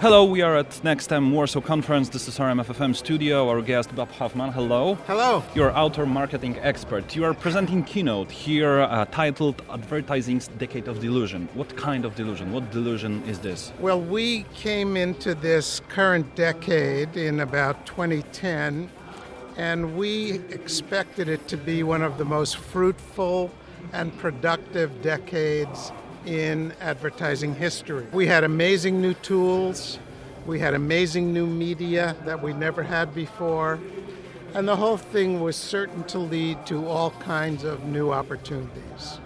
[0.00, 2.08] Hello, we are at NextM Warsaw Conference.
[2.08, 3.50] This is our MFFM studio.
[3.50, 4.50] Our guest, Bob Hoffman.
[4.50, 4.94] Hello.
[5.06, 5.42] Hello.
[5.54, 7.14] You're outdoor marketing expert.
[7.14, 11.50] You are presenting keynote here uh, titled Advertising's Decade of Delusion.
[11.52, 12.50] What kind of delusion?
[12.50, 13.74] What delusion is this?
[13.78, 18.88] Well, we came into this current decade in about 2010,
[19.58, 23.50] and we expected it to be one of the most fruitful
[23.92, 25.92] and productive decades
[26.26, 28.06] in advertising history.
[28.12, 29.98] We had amazing new tools,
[30.46, 33.78] we had amazing new media that we never had before,
[34.54, 39.18] and the whole thing was certain to lead to all kinds of new opportunities.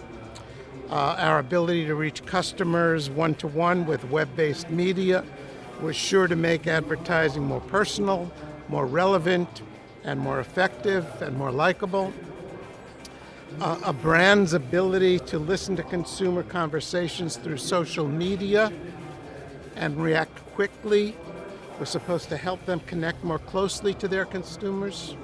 [0.89, 5.23] Uh, our ability to reach customers one to one with web based media
[5.81, 8.31] was sure to make advertising more personal,
[8.69, 9.63] more relevant,
[10.03, 12.13] and more effective and more likable
[13.61, 18.71] a brand's ability to listen to consumer conversations through social media
[19.75, 21.15] and react quickly
[21.79, 25.15] was supposed to help them connect more closely to their consumers.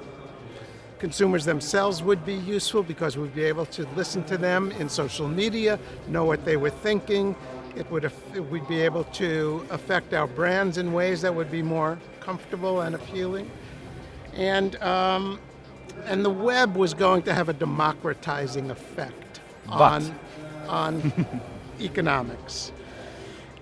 [0.98, 5.26] Consumers themselves would be useful because we'd be able to listen to them in social
[5.26, 5.78] media,
[6.08, 7.34] know what they were thinking.
[7.74, 8.10] It would
[8.50, 12.94] we'd be able to affect our brands in ways that would be more comfortable and
[12.94, 13.50] appealing.
[14.34, 15.40] And um,
[16.06, 19.80] and the web was going to have a democratizing effect but.
[19.80, 20.14] on,
[20.68, 21.26] on
[21.80, 22.72] economics.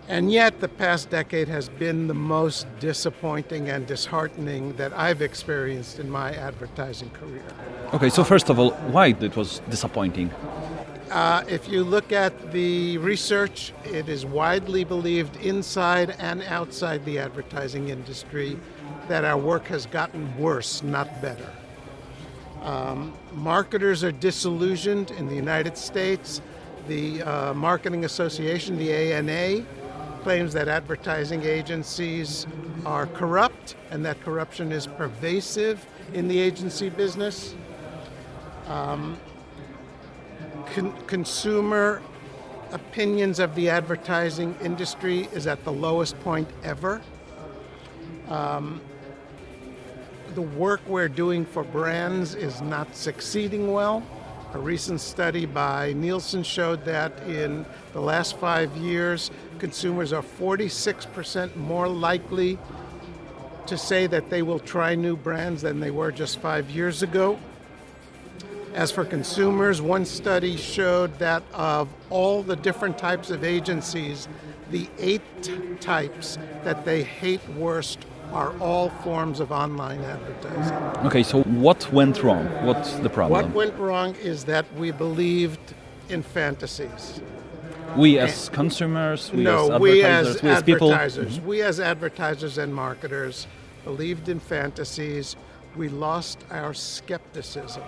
[0.08, 6.00] And yet, the past decade has been the most disappointing and disheartening that I've experienced
[6.00, 7.44] in my advertising career.
[7.94, 10.32] Okay, so first of all, why it was disappointing?
[11.12, 17.18] Uh, if you look at the research, it is widely believed inside and outside the
[17.18, 18.58] advertising industry
[19.06, 21.52] that our work has gotten worse, not better.
[22.62, 26.42] Um, marketers are disillusioned in the United States.
[26.88, 29.64] The uh, Marketing Association, the ANA,
[30.22, 32.46] claims that advertising agencies
[32.84, 37.54] are corrupt and that corruption is pervasive in the agency business.
[38.66, 39.18] Um,
[40.74, 42.02] con- consumer
[42.72, 47.00] opinions of the advertising industry is at the lowest point ever.
[48.28, 48.80] Um,
[50.34, 54.02] the work we're doing for brands is not succeeding well.
[54.52, 61.54] A recent study by Nielsen showed that in the last five years, consumers are 46%
[61.56, 62.58] more likely
[63.66, 67.38] to say that they will try new brands than they were just five years ago.
[68.74, 74.28] As for consumers, one study showed that of all the different types of agencies,
[74.70, 75.22] the eight
[75.80, 77.98] types that they hate worst
[78.32, 81.06] are all forms of online advertising.
[81.06, 82.46] Okay, so what went wrong?
[82.64, 83.42] What's the problem?
[83.42, 85.74] What went wrong is that we believed
[86.08, 87.20] in fantasies.
[87.96, 90.92] We as consumers, we no, as we advertisers, as we as people.
[90.92, 91.46] advertisers, mm-hmm.
[91.46, 93.48] we as advertisers and marketers
[93.84, 95.34] believed in fantasies.
[95.76, 97.82] We lost our skepticism.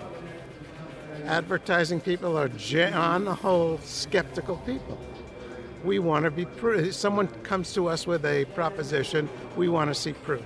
[1.25, 2.49] Advertising people are,
[2.93, 4.97] on the whole, skeptical people
[5.83, 6.93] we want to be proof.
[6.93, 10.45] Someone comes to us with a proposition, we want to see proof.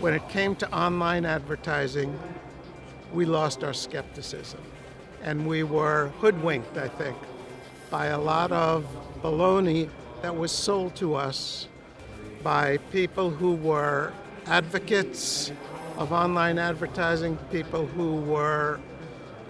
[0.00, 2.18] When it came to online advertising,
[3.12, 4.60] we lost our skepticism.
[5.22, 7.16] And we were hoodwinked, I think,
[7.90, 8.84] by a lot of
[9.22, 9.88] baloney
[10.22, 11.68] that was sold to us
[12.42, 14.12] by people who were
[14.46, 15.52] advocates
[15.98, 18.80] of online advertising, people who were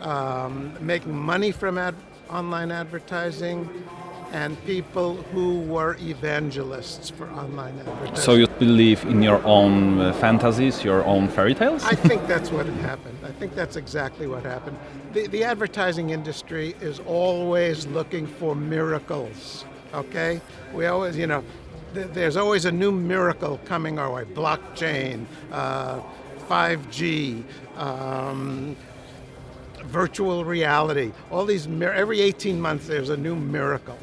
[0.01, 1.95] um, making money from ad-
[2.29, 3.69] online advertising,
[4.33, 8.17] and people who were evangelists for online advertising.
[8.17, 11.85] So you believe in your own uh, fantasies, your own fairy tales?
[11.85, 13.19] I think that's what happened.
[13.23, 14.79] I think that's exactly what happened.
[15.13, 20.41] The, the advertising industry is always looking for miracles, okay?
[20.73, 21.45] We always, you know,
[21.93, 26.01] th- there's always a new miracle coming our way blockchain, uh,
[26.49, 27.45] 5G.
[27.77, 28.77] Um,
[29.85, 33.99] virtual reality, all these, every 18 months there's a new miracle.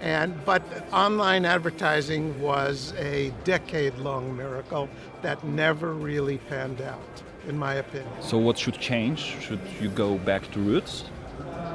[0.00, 0.62] And, but
[0.92, 4.88] online advertising was a decade long miracle
[5.22, 8.10] that never really panned out, in my opinion.
[8.20, 9.36] So, what should change?
[9.40, 11.04] Should you go back to roots?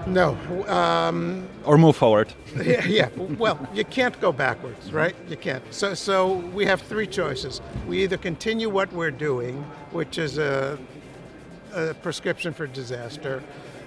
[0.06, 0.38] No.
[0.68, 2.34] Um, or move forward?
[2.63, 3.10] yeah, yeah.
[3.16, 5.16] Well, you can't go backwards, right?
[5.28, 5.63] You can't.
[5.72, 7.62] So, so we have three choices.
[7.88, 10.78] We either continue what we're doing, which is a
[11.74, 13.44] a prescription for disaster.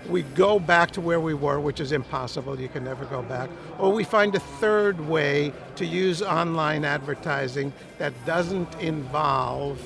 [0.08, 3.48] We go back to where we were, which is impossible, you can never go back.
[3.78, 9.80] Or we find a third way to use online advertising that doesn't involve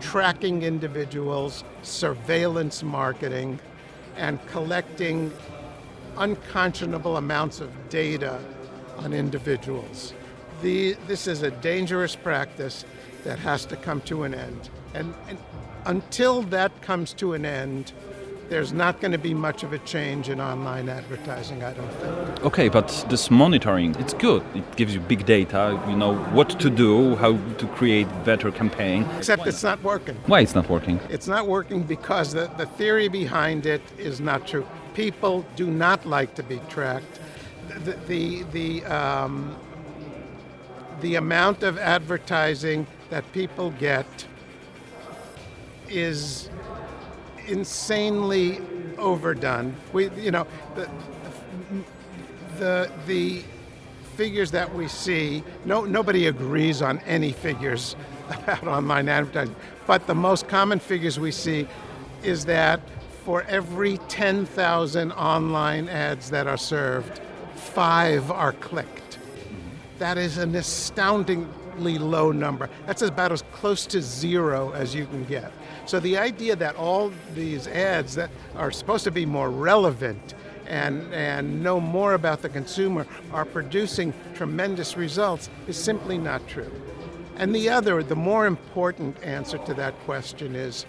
[0.00, 3.58] tracking individuals, surveillance marketing,
[4.16, 5.32] and collecting
[6.18, 8.38] unconscionable amounts of data
[8.98, 10.12] on individuals.
[10.60, 12.84] The, this is a dangerous practice
[13.24, 14.70] that has to come to an end.
[14.94, 15.38] And, and
[15.84, 17.92] until that comes to an end,
[18.48, 22.44] there's not going to be much of a change in online advertising, I don't think.
[22.44, 24.42] Okay, but this monitoring, it's good.
[24.54, 29.06] It gives you big data, you know what to do, how to create better campaign.
[29.16, 30.16] Except it's not working.
[30.26, 31.00] Why it's not working?
[31.08, 34.66] It's not working because the, the theory behind it is not true.
[34.92, 37.20] People do not like to be tracked.
[37.84, 39.56] The, the, the, um,
[41.00, 44.26] the amount of advertising that people get
[45.92, 46.48] is
[47.46, 48.60] insanely
[48.98, 49.74] overdone.
[49.92, 50.88] We, you know, the,
[52.58, 53.42] the, the
[54.16, 57.96] figures that we see, no, nobody agrees on any figures
[58.30, 59.56] about online advertising,
[59.86, 61.66] but the most common figures we see
[62.22, 62.80] is that
[63.24, 67.20] for every 10,000 online ads that are served,
[67.54, 69.18] five are clicked.
[69.98, 70.54] That is an
[71.72, 72.68] astoundingly low number.
[72.86, 75.52] That's about as close to zero as you can get.
[75.86, 80.34] So the idea that all these ads that are supposed to be more relevant
[80.66, 86.70] and, and know more about the consumer are producing tremendous results is simply not true.
[87.36, 90.86] And the other, the more important answer to that question is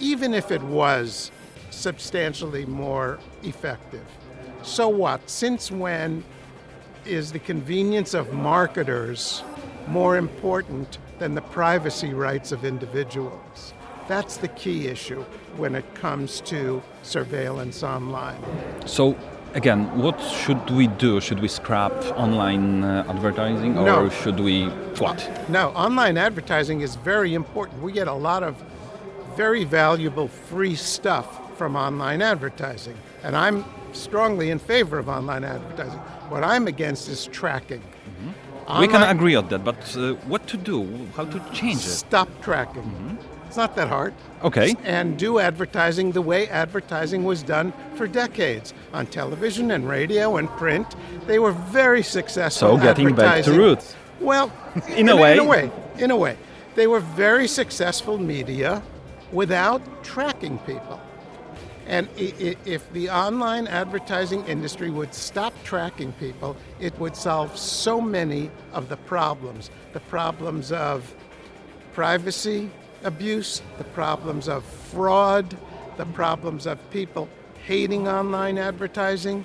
[0.00, 1.30] even if it was
[1.70, 4.04] substantially more effective,
[4.62, 5.28] so what?
[5.28, 6.24] Since when
[7.04, 9.42] is the convenience of marketers
[9.88, 13.74] more important than the privacy rights of individuals?
[14.08, 15.22] That's the key issue
[15.56, 18.42] when it comes to surveillance online.
[18.84, 19.16] So,
[19.54, 21.20] again, what should we do?
[21.20, 24.08] Should we scrap online uh, advertising or no.
[24.08, 24.66] should we
[24.98, 25.30] what?
[25.48, 27.82] No, online advertising is very important.
[27.82, 28.62] We get a lot of
[29.36, 32.96] very valuable free stuff from online advertising.
[33.22, 35.98] And I'm strongly in favor of online advertising.
[36.28, 37.82] What I'm against is tracking.
[38.66, 38.80] Mm-hmm.
[38.80, 41.08] we can agree on that, but uh, what to do?
[41.16, 41.90] How to change it?
[42.06, 42.82] Stop tracking.
[42.82, 43.16] Mm-hmm.
[43.46, 44.14] It's not that hard.
[44.42, 44.74] Okay.
[44.82, 50.48] And do advertising the way advertising was done for decades on television and radio and
[50.50, 50.96] print.
[51.26, 52.78] They were very successful.
[52.78, 53.94] So getting back to roots.
[54.20, 54.50] Well,
[54.88, 55.32] in, in a way.
[55.34, 55.70] In a way.
[55.98, 56.38] In a way.
[56.76, 58.82] They were very successful media
[59.32, 60.98] without tracking people.
[61.86, 68.50] And if the online advertising industry would stop tracking people, it would solve so many
[68.72, 69.70] of the problems.
[69.92, 71.14] The problems of
[71.92, 72.70] privacy
[73.04, 75.56] abuse, the problems of fraud,
[75.96, 77.28] the problems of people
[77.64, 79.44] hating online advertising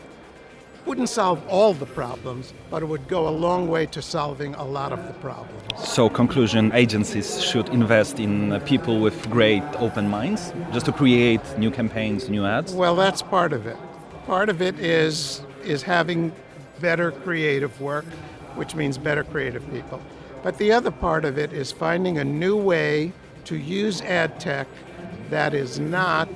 [0.88, 4.64] wouldn't solve all the problems, but it would go a long way to solving a
[4.64, 5.62] lot of the problems.
[5.78, 11.42] So, conclusion agencies should invest in uh, people with great open minds just to create
[11.58, 12.74] new campaigns, new ads?
[12.74, 13.78] Well, that's part of it.
[14.26, 16.32] Part of it is, is having
[16.80, 18.06] better creative work,
[18.56, 20.02] which means better creative people.
[20.42, 23.12] But the other part of it is finding a new way
[23.46, 24.68] to use ad tech
[25.30, 26.30] that is not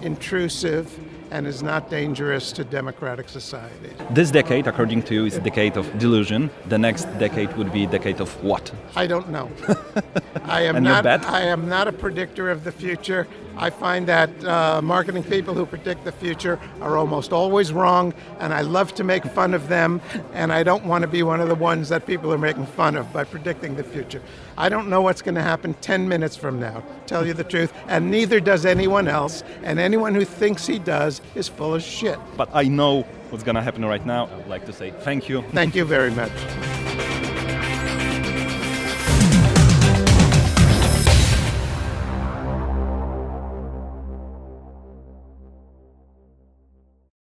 [0.00, 0.98] intrusive
[1.30, 3.90] and is not dangerous to democratic society.
[4.10, 6.50] This decade, according to you, is a decade of delusion.
[6.66, 8.72] The next decade would be a decade of what?
[8.96, 9.50] I don't know.
[10.44, 11.06] I am and not.
[11.06, 13.26] I am not a predictor of the future.
[13.56, 18.52] I find that uh, marketing people who predict the future are almost always wrong, and
[18.54, 20.00] I love to make fun of them.
[20.32, 22.96] And I don't want to be one of the ones that people are making fun
[22.96, 24.22] of by predicting the future.
[24.56, 26.82] I don't know what's going to happen 10 minutes from now.
[27.06, 29.42] Tell you the truth, and neither does anyone else.
[29.62, 32.18] And anyone who thinks he does is full of shit.
[32.36, 34.26] But I know what's going to happen right now.
[34.26, 35.42] I would like to say thank you.
[35.52, 36.30] Thank you very much.